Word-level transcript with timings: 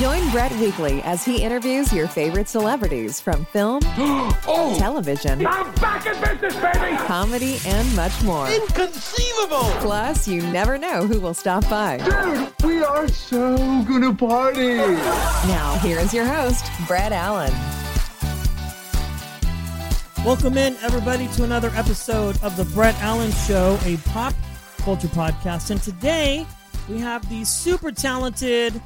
Join 0.00 0.30
Brett 0.30 0.50
weekly 0.52 1.02
as 1.02 1.26
he 1.26 1.42
interviews 1.42 1.92
your 1.92 2.08
favorite 2.08 2.48
celebrities 2.48 3.20
from 3.20 3.44
film, 3.44 3.80
oh! 3.84 4.74
television, 4.78 5.46
I'm 5.46 5.74
back 5.74 6.06
in 6.06 6.18
business, 6.22 6.54
baby! 6.54 6.96
comedy, 7.06 7.58
and 7.66 7.94
much 7.94 8.22
more. 8.22 8.48
Inconceivable! 8.48 9.68
Plus, 9.80 10.26
you 10.26 10.40
never 10.52 10.78
know 10.78 11.06
who 11.06 11.20
will 11.20 11.34
stop 11.34 11.68
by. 11.68 11.98
Dude, 11.98 12.50
we 12.64 12.82
are 12.82 13.08
so 13.08 13.58
gonna 13.58 14.14
party! 14.14 14.76
Now, 14.76 15.78
here 15.82 15.98
is 15.98 16.14
your 16.14 16.24
host, 16.24 16.64
Brett 16.86 17.12
Allan. 17.12 17.52
Welcome 20.24 20.56
in, 20.56 20.76
everybody, 20.76 21.28
to 21.34 21.44
another 21.44 21.70
episode 21.74 22.42
of 22.42 22.56
the 22.56 22.64
Brett 22.64 22.98
Allan 23.02 23.32
Show, 23.32 23.78
a 23.84 23.98
pop 24.06 24.32
culture 24.78 25.08
podcast. 25.08 25.70
And 25.70 25.82
today 25.82 26.46
we 26.88 26.96
have 26.96 27.28
the 27.28 27.44
super 27.44 27.92
talented, 27.92 28.80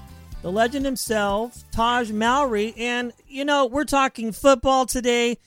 the 0.44 0.52
legend 0.52 0.84
himself, 0.84 1.64
Tahj 1.74 2.12
Mowry. 2.12 2.74
And, 2.76 3.14
you 3.26 3.46
know, 3.46 3.64
we're 3.64 3.84
talking 3.84 4.30
football 4.30 4.84
today. 4.84 5.38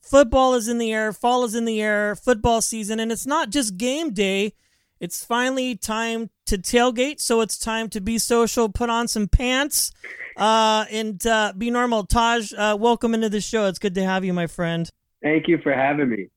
Football 0.00 0.54
is 0.54 0.68
in 0.68 0.78
the 0.78 0.92
air, 0.92 1.12
fall 1.12 1.42
is 1.42 1.56
in 1.56 1.64
the 1.64 1.82
air, 1.82 2.14
football 2.14 2.62
season. 2.62 3.00
And 3.00 3.10
it's 3.10 3.26
not 3.26 3.50
just 3.50 3.76
game 3.76 4.12
day, 4.12 4.52
it's 5.00 5.24
finally 5.24 5.74
time 5.74 6.30
to 6.46 6.58
tailgate. 6.58 7.20
So 7.20 7.40
it's 7.40 7.58
time 7.58 7.88
to 7.88 8.00
be 8.00 8.18
social, 8.18 8.68
put 8.68 8.88
on 8.88 9.08
some 9.08 9.26
pants, 9.26 9.90
uh, 10.36 10.84
and 10.92 11.26
uh, 11.26 11.52
be 11.58 11.68
normal. 11.72 12.06
Tahj, 12.06 12.56
uh, 12.56 12.76
welcome 12.76 13.14
into 13.14 13.28
the 13.28 13.40
show. 13.40 13.66
It's 13.66 13.80
good 13.80 13.96
to 13.96 14.04
have 14.04 14.24
you, 14.24 14.32
my 14.32 14.46
friend. 14.46 14.88
Thank 15.24 15.48
you 15.48 15.58
for 15.58 15.72
having 15.72 16.08
me. 16.08 16.28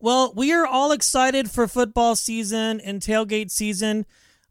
Well, 0.00 0.32
we 0.34 0.52
are 0.52 0.66
all 0.66 0.90
excited 0.90 1.48
for 1.48 1.68
football 1.68 2.16
season 2.16 2.80
and 2.80 3.00
tailgate 3.00 3.52
season. 3.52 4.04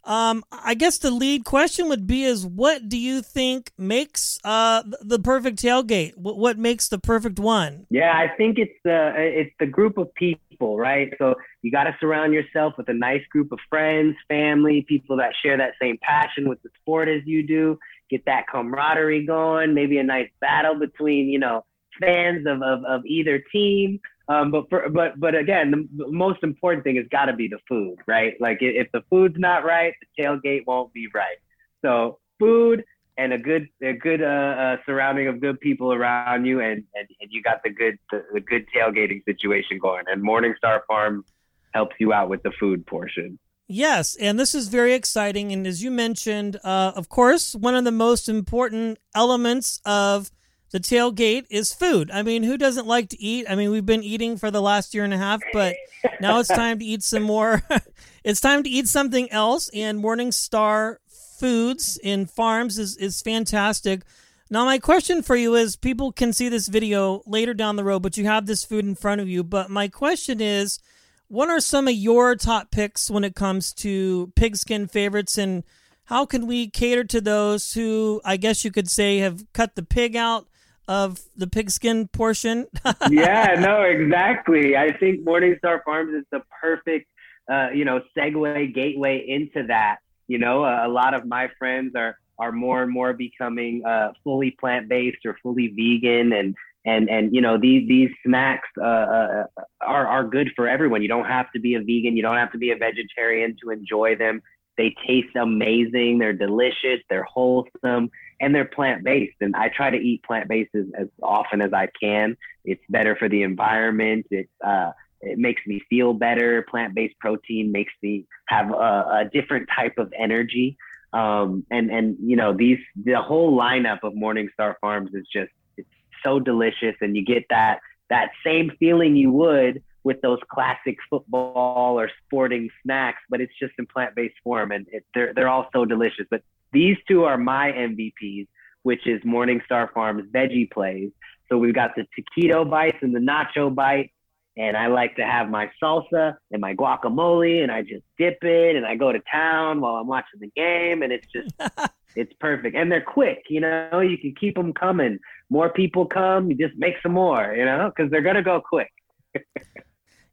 Um, 0.04 0.44
I 0.52 0.74
guess 0.74 0.98
the 0.98 1.12
lead 1.12 1.46
question 1.46 1.88
would 1.90 2.08
be: 2.08 2.24
Is 2.24 2.46
what 2.46 2.90
do 2.90 2.98
you 2.98 3.22
think 3.22 3.72
makes 3.78 4.40
uh 4.44 4.84
the 5.02 5.20
perfect 5.20 5.62
tailgate? 5.62 6.18
What, 6.18 6.38
what 6.38 6.58
makes 6.58 6.88
the 6.88 6.98
perfect 6.98 7.40
one? 7.40 7.86
Yeah, 7.90 8.12
I 8.14 8.36
think 8.36 8.58
it's 8.58 8.78
the 8.84 9.14
it's 9.18 9.54
the 9.60 9.68
group 9.68 9.98
of 9.98 10.14
people, 10.16 10.78
right? 10.78 11.14
So 11.18 11.36
you 11.62 11.72
got 11.72 11.84
to 11.84 11.96
surround 12.00 12.34
yourself 12.34 12.74
with 12.78 12.90
a 12.90 12.94
nice 12.94 13.26
group 13.30 13.52
of 13.52 13.60
friends, 13.70 14.16
family, 14.28 14.86
people 14.88 15.18
that 15.18 15.34
share 15.44 15.58
that 15.58 15.74
same 15.80 15.98
passion 16.02 16.50
with 16.50 16.62
the 16.64 16.70
sport 16.82 17.08
as 17.08 17.22
you 17.26 17.46
do. 17.46 17.78
Get 18.10 18.26
that 18.26 18.46
camaraderie 18.52 19.26
going. 19.26 19.74
Maybe 19.74 20.00
a 20.00 20.04
nice 20.04 20.30
battle 20.40 20.80
between 20.80 21.30
you 21.30 21.40
know 21.40 21.64
fans 22.00 22.48
of 22.48 22.64
of, 22.64 22.84
of 22.86 23.06
either 23.06 23.44
team. 23.52 24.00
Um, 24.28 24.52
but 24.52 24.70
for, 24.70 24.88
but 24.90 25.20
but 25.20 25.36
again, 25.36 25.72
the, 25.72 26.08
most 26.08 26.44
important 26.44 26.84
thing 26.84 26.96
has 26.98 27.06
got 27.12 27.26
to 27.26 27.34
be 27.34 27.48
the 27.48 27.60
food, 27.68 27.98
right? 28.08 28.40
Like 28.40 28.60
if 28.62 28.92
the 28.92 29.04
food's 29.10 29.38
not 29.38 29.66
right, 29.66 29.94
the 30.02 30.24
tailgate 30.24 30.66
won't 30.66 30.94
be 30.94 31.08
right. 31.14 31.38
So 31.82 32.20
food 32.40 32.84
and 33.18 33.34
a 33.34 33.38
good 33.38 33.68
a 33.82 33.94
good 33.94 34.22
uh, 34.22 34.26
uh, 34.26 34.78
surrounding 34.86 35.28
of 35.28 35.42
good 35.42 35.60
people 35.60 35.94
around 35.94 36.46
you, 36.46 36.62
and, 36.62 36.84
and, 36.96 37.08
and 37.20 37.30
you 37.30 37.42
got 37.42 37.64
the 37.64 37.70
good 37.70 37.98
the, 38.12 38.24
the 38.34 38.40
good 38.40 38.66
tailgating 38.76 39.24
situation 39.26 39.80
going. 39.80 40.06
And 40.08 40.24
Morningstar 40.24 40.82
Farm 40.88 41.26
helps 41.74 41.96
you 42.00 42.14
out 42.14 42.30
with 42.30 42.44
the 42.44 42.52
food 42.60 42.86
portion. 42.86 43.40
Yes, 43.68 44.18
and 44.20 44.38
this 44.38 44.54
is 44.54 44.68
very 44.68 44.94
exciting. 44.94 45.54
And 45.54 45.66
as 45.66 45.82
you 45.82 45.92
mentioned, 45.92 46.58
uh, 46.64 46.92
of 46.96 47.08
course, 47.08 47.56
one 47.56 47.76
of 47.76 47.86
the 47.86 47.92
most 47.92 48.28
important 48.28 49.00
elements 49.16 49.80
of 49.86 50.30
the 50.72 50.80
tailgate 50.80 51.46
is 51.50 51.74
food. 51.74 52.10
I 52.12 52.24
mean, 52.24 52.44
who 52.44 52.58
doesn't 52.58 52.88
like 52.88 53.10
to 53.10 53.22
eat? 53.22 53.46
I 53.50 53.56
mean, 53.56 53.72
we've 53.72 53.86
been 53.86 54.04
eating 54.04 54.38
for 54.38 54.50
the 54.50 54.62
last 54.62 54.94
year 54.94 55.04
and 55.04 55.14
a 55.14 55.18
half, 55.18 55.42
but 55.52 55.76
now 56.22 56.40
it's 56.40 56.50
time 56.50 56.80
to 56.80 56.86
eat 56.86 57.04
some 57.04 57.24
more. 57.24 57.62
it's 58.24 58.40
time 58.40 58.64
to 58.64 58.70
eat 58.70 58.88
something 58.88 59.30
else. 59.32 59.70
And 59.74 60.02
Morningstar 60.02 60.98
Foods 61.40 62.00
in 62.02 62.26
Farms 62.26 62.80
is, 62.80 62.96
is 62.98 63.22
fantastic. 63.22 64.04
Now, 64.50 64.66
my 64.66 64.80
question 64.80 65.22
for 65.22 65.36
you 65.36 65.56
is 65.56 65.76
people 65.76 66.12
can 66.12 66.34
see 66.34 66.50
this 66.50 66.68
video 66.68 67.22
later 67.26 67.54
down 67.54 67.76
the 67.76 67.84
road, 67.84 68.02
but 68.02 68.18
you 68.18 68.26
have 68.26 68.46
this 68.46 68.64
food 68.64 68.86
in 68.86 68.96
front 68.96 69.22
of 69.22 69.28
you. 69.30 69.44
But 69.44 69.70
my 69.70 69.88
question 69.88 70.42
is 70.42 70.80
what 71.28 71.50
are 71.50 71.62
some 71.62 71.88
of 71.88 71.94
your 71.94 72.36
top 72.36 72.72
picks 72.72 73.10
when 73.10 73.24
it 73.24 73.36
comes 73.36 73.74
to 73.74 74.32
pigskin 74.36 74.88
favorites 74.88 75.38
and 75.38 75.64
how 76.06 76.26
can 76.26 76.46
we 76.46 76.70
cater 76.70 77.06
to 77.06 77.22
those 77.22 77.72
who 77.74 78.20
I 78.26 78.36
guess 78.36 78.66
you 78.66 78.72
could 78.72 78.90
say 78.90 79.20
have 79.20 79.46
cut 79.54 79.76
the 79.76 79.84
pig 79.84 80.18
out 80.18 80.48
of 80.92 81.22
the 81.38 81.48
pigskin 81.48 82.10
portion. 82.10 82.68
yeah, 83.10 83.56
no, 83.58 83.84
exactly. 83.84 84.76
I 84.76 84.92
think 84.98 85.26
Morningstar 85.26 85.82
Farms 85.86 86.14
is 86.14 86.26
the 86.32 86.42
perfect, 86.60 87.08
uh, 87.50 87.70
you 87.74 87.86
know, 87.86 88.02
segue 88.16 88.76
gateway 88.76 89.24
into 89.26 89.68
that. 89.68 90.00
You 90.28 90.38
know, 90.38 90.66
a, 90.66 90.88
a 90.88 90.90
lot 90.90 91.14
of 91.14 91.26
my 91.26 91.50
friends 91.58 91.94
are 91.96 92.18
are 92.38 92.52
more 92.52 92.84
and 92.84 92.92
more 92.92 93.14
becoming 93.14 93.86
uh, 93.86 94.12
fully 94.22 94.52
plant 94.52 94.90
based 94.90 95.26
or 95.26 95.38
fully 95.42 95.68
vegan, 95.70 96.34
and 96.34 96.56
and 96.86 97.10
and 97.10 97.34
you 97.34 97.40
know 97.40 97.58
these 97.58 97.88
these 97.88 98.10
snacks 98.26 98.68
uh, 98.78 98.84
uh, 98.84 99.44
are 99.80 100.08
are 100.08 100.26
good 100.26 100.50
for 100.58 100.68
everyone. 100.68 101.02
You 101.02 101.08
don't 101.08 101.28
have 101.28 101.50
to 101.54 101.60
be 101.62 101.76
a 101.76 101.80
vegan, 101.80 102.18
you 102.18 102.22
don't 102.22 102.38
have 102.38 102.52
to 102.52 102.58
be 102.58 102.72
a 102.72 102.76
vegetarian 102.76 103.56
to 103.64 103.70
enjoy 103.70 104.18
them. 104.18 104.42
They 104.82 104.96
taste 105.06 105.36
amazing. 105.36 106.18
They're 106.18 106.34
delicious. 106.34 107.02
They're 107.08 107.28
wholesome 107.32 108.10
and 108.40 108.56
they're 108.56 108.66
plant 108.66 109.04
based. 109.04 109.36
And 109.40 109.56
I 109.56 109.70
try 109.70 109.92
to 109.92 109.98
eat 109.98 110.24
plant 110.24 110.50
based 110.50 110.74
as, 110.74 110.86
as, 110.98 111.08
often 111.22 111.62
as 111.62 111.72
I 111.72 111.88
can. 112.02 112.36
It's 112.66 112.82
better 112.90 113.16
for 113.16 113.30
the 113.30 113.44
environment. 113.44 114.26
It 114.32 114.50
uh, 114.66 114.94
it 115.22 115.38
makes 115.38 115.62
me 115.68 115.84
feel 115.88 116.16
better. 116.16 116.66
Plant 116.68 116.96
based 116.96 117.14
protein 117.20 117.72
makes 117.72 117.94
me 118.02 118.26
have 118.48 118.72
a, 118.72 118.74
a 119.22 119.30
different 119.32 119.70
type 119.76 120.00
of 120.00 120.12
energy. 120.18 120.78
Um, 121.14 121.64
and 121.70 121.92
and 121.92 122.18
you 122.20 122.36
know 122.36 122.52
these 122.52 122.80
the 122.96 123.22
whole 123.22 123.56
lineup 123.56 124.00
of 124.02 124.14
Morningstar 124.14 124.74
Farms 124.82 125.12
is 125.14 125.28
just 125.32 125.52
it's 125.78 125.88
so 126.26 126.40
delicious, 126.40 126.96
and 127.02 127.16
you 127.16 127.24
get 127.24 127.46
that 127.52 127.82
that 128.10 128.32
same 128.44 128.72
feeling 128.80 129.16
you 129.16 129.32
would 129.32 129.84
with 130.04 130.22
those 130.22 130.40
classic 130.52 130.98
football 131.10 132.00
or 132.00 132.10
sporting 132.26 132.70
snacks, 132.84 133.20
but 133.30 133.42
it's 133.42 133.54
just 133.60 133.74
in 133.78 133.86
plant-based 133.86 134.36
form, 134.44 134.72
and 134.72 134.88
it, 134.92 135.06
they're 135.14 135.34
they're 135.34 135.50
all 135.50 135.70
so 135.74 135.86
delicious. 135.86 136.26
But 136.30 136.42
these 136.72 136.98
two 137.08 137.24
are 137.26 137.38
my 137.38 137.72
MVPs, 137.72 138.48
which 138.84 139.06
is 139.06 139.22
Morningstar 139.22 139.92
Farms 139.94 140.24
Veggie 140.34 140.72
Plays. 140.72 141.12
So 141.50 141.58
we've 141.58 141.76
got 141.76 141.92
the 141.96 142.06
taquito 142.18 142.68
bites 142.70 142.98
and 143.02 143.14
the 143.14 143.20
nacho 143.20 143.74
bite, 143.74 144.12
and 144.58 144.76
I 144.76 144.88
like 144.88 145.16
to 145.18 145.26
have 145.26 145.50
my 145.50 145.70
salsa 145.82 146.36
and 146.52 146.62
my 146.62 146.74
guacamole, 146.74 147.62
and 147.62 147.72
I 147.72 147.82
just 147.82 148.04
dip 148.18 148.38
it, 148.42 148.76
and 148.76 148.86
I 148.86 148.96
go 148.96 149.12
to 149.12 149.20
town 149.32 149.82
while 149.82 149.96
I'm 149.96 150.08
watching 150.08 150.40
the 150.40 150.52
game, 150.56 151.04
and 151.04 151.12
it's 151.12 151.28
just. 151.32 151.54
it's 152.16 152.34
perfect 152.42 152.76
and 152.76 152.92
they're 152.92 153.02
quick 153.02 153.44
you 153.50 153.62
know 153.62 154.02
you 154.02 154.18
can 154.18 154.34
keep 154.38 154.56
them 154.56 154.74
coming 154.74 155.18
more 155.50 155.70
people 155.70 156.06
come 156.06 156.50
you 156.50 156.56
just 156.56 156.78
make 156.78 156.96
some 157.02 157.14
more 157.14 157.54
you 157.56 157.64
know 157.64 157.90
because 157.96 158.12
they're 158.12 158.22
gonna 158.22 158.44
go 158.44 158.62
quick 158.62 158.92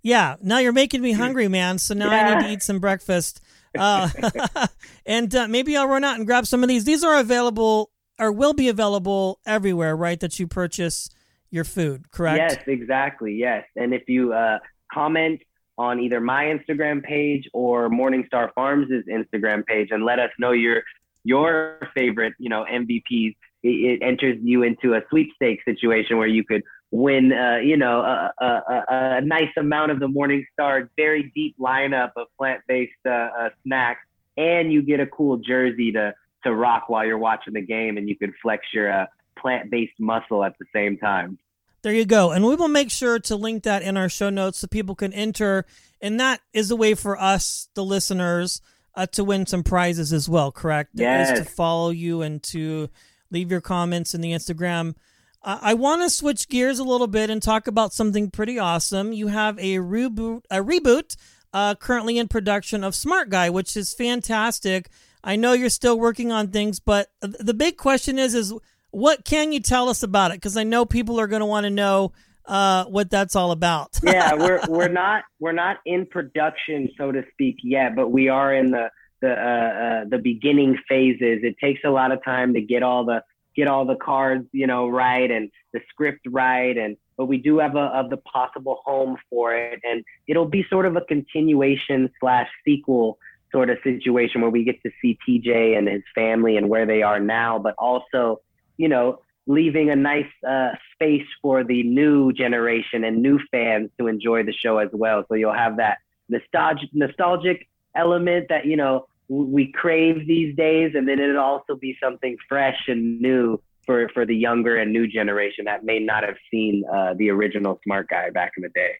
Yeah, 0.02 0.36
now 0.42 0.58
you're 0.58 0.72
making 0.72 1.02
me 1.02 1.12
hungry, 1.12 1.48
man. 1.48 1.78
So 1.78 1.94
now 1.94 2.10
I 2.10 2.34
need 2.34 2.46
to 2.46 2.52
eat 2.52 2.62
some 2.62 2.78
breakfast. 2.78 3.40
Uh, 3.76 4.08
and 5.06 5.34
uh, 5.34 5.48
maybe 5.48 5.76
I'll 5.76 5.88
run 5.88 6.04
out 6.04 6.16
and 6.16 6.26
grab 6.26 6.46
some 6.46 6.62
of 6.62 6.68
these. 6.68 6.84
These 6.84 7.04
are 7.04 7.18
available 7.18 7.90
or 8.18 8.32
will 8.32 8.54
be 8.54 8.68
available 8.68 9.40
everywhere, 9.46 9.96
right? 9.96 10.18
That 10.20 10.38
you 10.38 10.46
purchase 10.46 11.10
your 11.50 11.64
food, 11.64 12.10
correct? 12.10 12.38
Yes, 12.38 12.62
exactly. 12.66 13.34
Yes. 13.34 13.64
And 13.76 13.94
if 13.94 14.08
you 14.08 14.32
uh, 14.32 14.58
comment 14.92 15.40
on 15.76 16.00
either 16.00 16.20
my 16.20 16.44
Instagram 16.44 17.02
page 17.02 17.48
or 17.52 17.88
Morningstar 17.88 18.52
Farms' 18.54 18.88
Instagram 19.08 19.64
page 19.64 19.88
and 19.90 20.04
let 20.04 20.18
us 20.18 20.30
know 20.38 20.52
your 20.52 20.82
your 21.24 21.78
favorite, 21.94 22.34
you 22.38 22.48
know, 22.48 22.64
MVPs, 22.70 23.36
it, 23.62 23.68
it 23.68 24.02
enters 24.02 24.38
you 24.42 24.62
into 24.62 24.94
a 24.94 25.00
sweepstakes 25.10 25.64
situation 25.64 26.16
where 26.16 26.28
you 26.28 26.44
could 26.44 26.62
win, 26.90 27.32
uh, 27.32 27.56
you 27.56 27.76
know, 27.76 28.00
a, 28.00 28.32
a, 28.38 28.46
a, 28.46 28.84
a, 29.16 29.20
nice 29.20 29.50
amount 29.56 29.90
of 29.90 30.00
the 30.00 30.08
Morning 30.08 30.44
Star 30.52 30.90
very 30.96 31.30
deep 31.34 31.56
lineup 31.58 32.12
of 32.16 32.28
plant-based 32.36 32.92
uh, 33.06 33.10
uh, 33.10 33.50
snacks, 33.64 34.00
and 34.36 34.72
you 34.72 34.82
get 34.82 35.00
a 35.00 35.06
cool 35.06 35.38
jersey 35.38 35.92
to 35.92 36.14
to 36.44 36.54
rock 36.54 36.88
while 36.88 37.04
you're 37.04 37.18
watching 37.18 37.54
the 37.54 37.60
game, 37.60 37.96
and 37.96 38.08
you 38.08 38.16
can 38.16 38.32
flex 38.40 38.64
your 38.72 38.90
uh, 38.90 39.06
plant-based 39.36 39.98
muscle 39.98 40.44
at 40.44 40.54
the 40.58 40.66
same 40.72 40.96
time. 40.96 41.38
There 41.82 41.92
you 41.92 42.06
go, 42.06 42.30
and 42.30 42.44
we 42.44 42.54
will 42.54 42.68
make 42.68 42.90
sure 42.90 43.18
to 43.18 43.36
link 43.36 43.64
that 43.64 43.82
in 43.82 43.96
our 43.96 44.08
show 44.08 44.30
notes 44.30 44.58
so 44.58 44.66
people 44.66 44.94
can 44.94 45.12
enter, 45.12 45.66
and 46.00 46.18
that 46.20 46.40
is 46.52 46.70
a 46.70 46.76
way 46.76 46.94
for 46.94 47.20
us, 47.20 47.68
the 47.74 47.84
listeners, 47.84 48.62
uh, 48.94 49.06
to 49.06 49.24
win 49.24 49.46
some 49.46 49.62
prizes 49.62 50.12
as 50.12 50.28
well. 50.28 50.50
Correct? 50.50 50.90
Yes. 50.94 51.30
Is 51.30 51.40
to 51.40 51.44
follow 51.44 51.90
you 51.90 52.22
and 52.22 52.42
to 52.44 52.88
leave 53.30 53.50
your 53.50 53.60
comments 53.60 54.14
in 54.14 54.20
the 54.20 54.32
Instagram 54.32 54.94
I 55.42 55.74
want 55.74 56.02
to 56.02 56.10
switch 56.10 56.48
gears 56.48 56.78
a 56.78 56.84
little 56.84 57.06
bit 57.06 57.30
and 57.30 57.42
talk 57.42 57.68
about 57.68 57.92
something 57.92 58.30
pretty 58.30 58.58
awesome. 58.58 59.12
You 59.12 59.28
have 59.28 59.58
a 59.58 59.76
reboot, 59.76 60.42
a 60.50 60.56
reboot 60.56 61.16
uh, 61.52 61.74
currently 61.76 62.18
in 62.18 62.28
production 62.28 62.82
of 62.82 62.94
Smart 62.94 63.30
Guy, 63.30 63.48
which 63.48 63.76
is 63.76 63.94
fantastic. 63.94 64.88
I 65.22 65.36
know 65.36 65.52
you're 65.52 65.70
still 65.70 65.98
working 65.98 66.32
on 66.32 66.48
things, 66.48 66.80
but 66.80 67.10
the 67.20 67.54
big 67.54 67.76
question 67.76 68.18
is: 68.18 68.34
is 68.34 68.52
what 68.90 69.24
can 69.24 69.52
you 69.52 69.60
tell 69.60 69.88
us 69.88 70.02
about 70.02 70.30
it? 70.30 70.34
Because 70.34 70.56
I 70.56 70.64
know 70.64 70.84
people 70.84 71.20
are 71.20 71.26
going 71.26 71.40
to 71.40 71.46
want 71.46 71.64
to 71.64 71.70
know 71.70 72.12
uh, 72.46 72.84
what 72.86 73.10
that's 73.10 73.36
all 73.36 73.50
about. 73.50 73.98
yeah, 74.02 74.34
we're 74.34 74.60
we're 74.68 74.88
not 74.88 75.24
we're 75.38 75.52
not 75.52 75.78
in 75.86 76.06
production, 76.06 76.90
so 76.96 77.12
to 77.12 77.22
speak, 77.32 77.56
yet, 77.62 77.94
but 77.94 78.08
we 78.08 78.28
are 78.28 78.54
in 78.54 78.70
the 78.70 78.90
the 79.20 79.32
uh, 79.32 79.34
uh, 79.34 80.04
the 80.08 80.18
beginning 80.18 80.78
phases. 80.88 81.40
It 81.42 81.56
takes 81.60 81.80
a 81.84 81.90
lot 81.90 82.12
of 82.12 82.24
time 82.24 82.54
to 82.54 82.60
get 82.60 82.82
all 82.82 83.04
the 83.04 83.22
get 83.58 83.66
all 83.66 83.84
the 83.84 83.96
cards, 83.96 84.46
you 84.52 84.68
know, 84.68 84.88
right 84.88 85.30
and 85.30 85.50
the 85.72 85.80
script 85.90 86.20
right, 86.28 86.78
and 86.78 86.96
but 87.16 87.26
we 87.26 87.38
do 87.38 87.58
have 87.58 87.74
a 87.74 87.86
of 88.00 88.08
the 88.08 88.16
possible 88.18 88.80
home 88.84 89.16
for 89.28 89.54
it, 89.54 89.80
and 89.82 90.04
it'll 90.28 90.48
be 90.48 90.64
sort 90.70 90.86
of 90.86 90.94
a 90.94 91.00
continuation 91.00 92.08
slash 92.20 92.48
sequel 92.64 93.18
sort 93.50 93.68
of 93.68 93.78
situation 93.82 94.40
where 94.40 94.50
we 94.50 94.62
get 94.62 94.80
to 94.84 94.90
see 95.02 95.18
TJ 95.28 95.76
and 95.76 95.88
his 95.88 96.02
family 96.14 96.56
and 96.56 96.68
where 96.68 96.86
they 96.86 97.02
are 97.02 97.18
now, 97.18 97.58
but 97.58 97.74
also, 97.78 98.40
you 98.76 98.88
know, 98.88 99.18
leaving 99.48 99.90
a 99.90 99.96
nice 99.96 100.30
uh, 100.46 100.68
space 100.94 101.26
for 101.42 101.64
the 101.64 101.82
new 101.82 102.32
generation 102.32 103.02
and 103.02 103.22
new 103.22 103.40
fans 103.50 103.90
to 103.98 104.06
enjoy 104.06 104.44
the 104.44 104.52
show 104.52 104.78
as 104.78 104.90
well. 104.92 105.24
So 105.28 105.34
you'll 105.34 105.54
have 105.54 105.78
that 105.78 105.98
nostalgic 106.28 106.90
nostalgic 106.92 107.66
element 107.96 108.46
that 108.50 108.66
you 108.66 108.76
know 108.76 109.06
we 109.28 109.72
crave 109.72 110.26
these 110.26 110.56
days, 110.56 110.92
and 110.94 111.06
then 111.06 111.20
it'll 111.20 111.38
also 111.38 111.76
be 111.76 111.96
something 112.02 112.36
fresh 112.48 112.78
and 112.88 113.20
new 113.20 113.60
for 113.84 114.08
for 114.14 114.26
the 114.26 114.36
younger 114.36 114.76
and 114.76 114.92
new 114.92 115.06
generation 115.06 115.64
that 115.66 115.84
may 115.84 115.98
not 115.98 116.22
have 116.22 116.36
seen 116.50 116.84
uh, 116.92 117.14
the 117.16 117.30
original 117.30 117.78
Smart 117.84 118.08
Guy 118.08 118.30
back 118.30 118.52
in 118.56 118.62
the 118.62 118.68
day. 118.70 118.92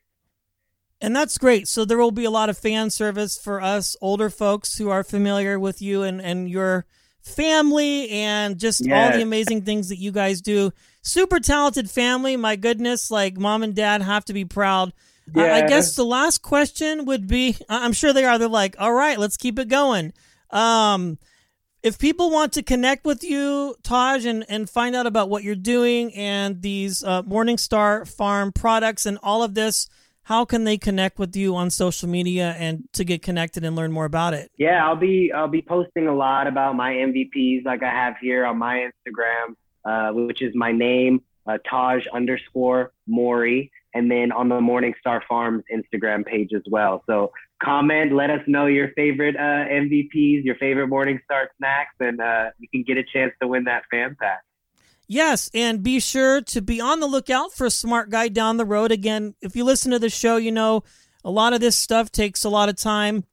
And 1.00 1.14
that's 1.14 1.38
great. 1.38 1.68
So 1.68 1.84
there 1.84 1.98
will 1.98 2.10
be 2.10 2.24
a 2.24 2.30
lot 2.30 2.48
of 2.48 2.58
fan 2.58 2.90
service 2.90 3.38
for 3.38 3.62
us 3.62 3.96
older 4.00 4.30
folks 4.30 4.78
who 4.78 4.90
are 4.90 5.04
familiar 5.04 5.58
with 5.58 5.80
you 5.80 6.02
and, 6.02 6.20
and 6.20 6.50
your 6.50 6.86
family 7.20 8.08
and 8.10 8.58
just 8.58 8.84
yes. 8.84 9.12
all 9.12 9.16
the 9.16 9.22
amazing 9.22 9.62
things 9.62 9.90
that 9.90 9.98
you 9.98 10.10
guys 10.10 10.40
do. 10.40 10.72
Super 11.02 11.38
talented 11.38 11.88
family. 11.88 12.36
My 12.36 12.56
goodness, 12.56 13.10
like 13.10 13.36
mom 13.36 13.62
and 13.62 13.74
dad 13.74 14.02
have 14.02 14.24
to 14.24 14.32
be 14.32 14.44
proud. 14.44 14.92
Yeah. 15.34 15.42
Uh, 15.42 15.54
I 15.56 15.66
guess 15.66 15.94
the 15.94 16.04
last 16.04 16.42
question 16.42 17.04
would 17.06 17.26
be 17.26 17.56
I'm 17.68 17.92
sure 17.92 18.12
they 18.12 18.24
are. 18.24 18.38
They're 18.38 18.48
like, 18.48 18.76
all 18.78 18.92
right, 18.92 19.18
let's 19.18 19.36
keep 19.36 19.58
it 19.58 19.68
going. 19.68 20.12
Um, 20.50 21.18
if 21.82 21.98
people 21.98 22.30
want 22.30 22.52
to 22.54 22.62
connect 22.62 23.04
with 23.04 23.22
you, 23.22 23.76
Tahj, 23.82 24.26
and, 24.26 24.44
and 24.48 24.68
find 24.68 24.96
out 24.96 25.06
about 25.06 25.30
what 25.30 25.44
you're 25.44 25.54
doing 25.54 26.12
and 26.14 26.60
these 26.60 27.04
uh, 27.04 27.22
Morningstar 27.22 28.06
Farm 28.08 28.52
products 28.52 29.06
and 29.06 29.18
all 29.22 29.42
of 29.42 29.54
this, 29.54 29.88
how 30.24 30.44
can 30.44 30.64
they 30.64 30.76
connect 30.76 31.18
with 31.18 31.34
you 31.36 31.54
on 31.54 31.70
social 31.70 32.08
media 32.08 32.54
and 32.58 32.84
to 32.92 33.04
get 33.04 33.22
connected 33.22 33.64
and 33.64 33.76
learn 33.76 33.92
more 33.92 34.04
about 34.04 34.34
it? 34.34 34.50
Yeah, 34.58 34.86
I'll 34.86 34.96
be 34.96 35.32
I'll 35.32 35.48
be 35.48 35.62
posting 35.62 36.06
a 36.06 36.14
lot 36.14 36.46
about 36.46 36.74
my 36.74 36.92
MVPs 36.92 37.64
like 37.64 37.82
I 37.82 37.90
have 37.90 38.16
here 38.20 38.44
on 38.44 38.58
my 38.58 38.90
Instagram, 38.90 39.54
uh, 39.84 40.12
which 40.12 40.42
is 40.42 40.54
my 40.54 40.72
name, 40.72 41.22
uh, 41.46 41.58
Tahj 41.70 42.02
underscore 42.12 42.92
Mowry, 43.06 43.70
and 43.98 44.08
then 44.08 44.30
on 44.30 44.48
the 44.48 44.60
Morningstar 44.60 45.22
Farms 45.28 45.64
Instagram 45.74 46.24
page 46.24 46.50
as 46.54 46.62
well. 46.70 47.02
So 47.06 47.32
comment, 47.60 48.12
let 48.12 48.30
us 48.30 48.40
know 48.46 48.66
your 48.66 48.92
favorite 48.92 49.34
uh, 49.34 49.66
MVPs, 49.68 50.44
your 50.44 50.54
favorite 50.54 50.88
Morningstar 50.88 51.46
snacks, 51.58 51.96
and 51.98 52.20
uh, 52.20 52.50
you 52.58 52.68
can 52.68 52.84
get 52.84 52.96
a 52.96 53.02
chance 53.02 53.32
to 53.42 53.48
win 53.48 53.64
that 53.64 53.82
fan 53.90 54.16
pack. 54.20 54.42
Yes, 55.08 55.50
and 55.52 55.82
be 55.82 55.98
sure 55.98 56.40
to 56.42 56.62
be 56.62 56.80
on 56.80 57.00
the 57.00 57.08
lookout 57.08 57.52
for 57.52 57.66
a 57.66 57.70
smart 57.70 58.08
guy 58.08 58.28
down 58.28 58.56
the 58.56 58.64
road. 58.64 58.92
Again, 58.92 59.34
if 59.40 59.56
you 59.56 59.64
listen 59.64 59.90
to 59.90 59.98
the 59.98 60.10
show, 60.10 60.36
you 60.36 60.52
know 60.52 60.84
a 61.24 61.30
lot 61.30 61.52
of 61.52 61.60
this 61.60 61.76
stuff 61.76 62.12
takes 62.12 62.44
a 62.44 62.48
lot 62.48 62.68
of 62.68 62.76
time. 62.76 63.24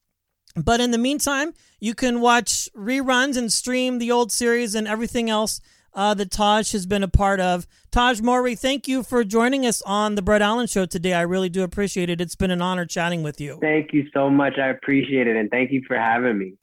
But 0.56 0.80
in 0.80 0.90
the 0.90 0.98
meantime, 0.98 1.54
you 1.80 1.94
can 1.94 2.22
watch 2.22 2.70
reruns 2.76 3.38
and 3.38 3.54
stream 3.54 4.00
the 4.00 4.12
old 4.12 4.32
series 4.32 4.74
and 4.74 4.88
everything 4.88 5.30
else 5.30 5.62
uh, 5.96 6.14
that 6.14 6.30
Tahj 6.30 6.72
has 6.74 6.86
been 6.86 7.04
a 7.04 7.08
part 7.08 7.40
of. 7.40 7.66
Tahj 7.92 8.22
Mowry, 8.22 8.56
thank 8.56 8.88
you 8.88 9.02
for 9.02 9.24
joining 9.24 9.66
us 9.66 9.82
on 9.84 10.16
the 10.16 10.22
Brett 10.22 10.42
Allan 10.42 10.68
Show 10.68 10.86
today. 10.86 11.14
I 11.14 11.22
really 11.22 11.50
do 11.50 11.64
appreciate 11.64 12.10
it. 12.10 12.20
It's 12.22 12.36
been 12.36 12.52
an 12.52 12.62
honor 12.62 12.86
chatting 12.86 13.24
with 13.24 13.40
you. 13.40 13.58
Thank 13.62 13.94
you 13.94 14.08
so 14.14 14.30
much. 14.30 14.58
I 14.58 14.68
appreciate 14.68 15.28
it, 15.28 15.36
and 15.36 15.50
thank 15.50 15.72
you 15.72 15.82
for 15.88 15.98
having 15.98 16.38
me. 16.38 16.54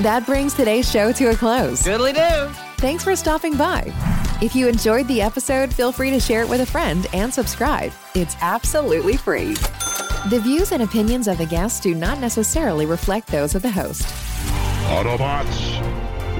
That 0.00 0.24
brings 0.26 0.54
today's 0.54 0.90
show 0.90 1.12
to 1.12 1.26
a 1.26 1.36
close. 1.36 1.82
Goodly 1.82 2.12
do. 2.12 2.48
Thanks 2.78 3.04
for 3.04 3.14
stopping 3.14 3.56
by. 3.56 3.92
If 4.42 4.56
you 4.56 4.66
enjoyed 4.66 5.06
the 5.06 5.22
episode, 5.22 5.72
feel 5.72 5.92
free 5.92 6.10
to 6.10 6.18
share 6.18 6.42
it 6.42 6.48
with 6.48 6.60
a 6.62 6.66
friend 6.66 7.06
and 7.12 7.32
subscribe. 7.32 7.92
It's 8.16 8.34
absolutely 8.40 9.16
free. 9.16 9.54
The 10.30 10.40
views 10.42 10.72
and 10.72 10.82
opinions 10.82 11.28
of 11.28 11.38
the 11.38 11.46
guests 11.46 11.78
do 11.78 11.94
not 11.94 12.18
necessarily 12.18 12.86
reflect 12.86 13.28
those 13.28 13.54
of 13.54 13.62
the 13.62 13.70
host. 13.70 14.02
Autobots, 14.86 15.80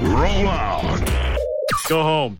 roll 0.01 0.47
out. 0.49 1.12
Go 1.87 2.01
home. 2.03 2.39